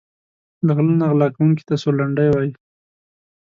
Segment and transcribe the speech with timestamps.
[0.65, 2.51] له غله نه غلا کونکي ته سورلنډی وايي.